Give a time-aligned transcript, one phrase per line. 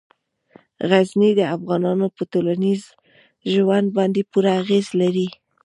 [0.89, 2.81] غزني د افغانانو په ټولنیز
[3.53, 5.27] ژوند باندې پوره اغېز لري.